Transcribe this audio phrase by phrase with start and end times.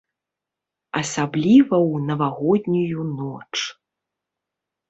[1.01, 3.55] Асабліва ў навагоднюю ноч.